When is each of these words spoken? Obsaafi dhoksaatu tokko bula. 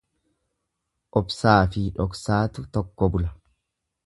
Obsaafi 1.21 1.83
dhoksaatu 1.99 2.67
tokko 2.79 3.15
bula. 3.17 3.35